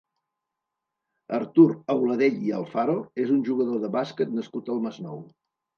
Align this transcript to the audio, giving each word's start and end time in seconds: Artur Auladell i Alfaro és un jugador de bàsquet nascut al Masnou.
Artur 1.39 1.67
Auladell 1.97 2.41
i 2.49 2.57
Alfaro 2.63 2.99
és 3.27 3.37
un 3.39 3.47
jugador 3.53 3.87
de 3.87 3.95
bàsquet 4.01 4.37
nascut 4.41 4.75
al 4.77 4.85
Masnou. 4.89 5.27